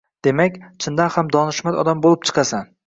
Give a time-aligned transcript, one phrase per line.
[0.27, 2.71] demak, chindan ham donishmand odam bo‘lib chiqasan.